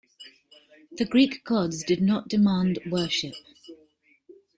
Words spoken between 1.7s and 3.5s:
did not demand worship.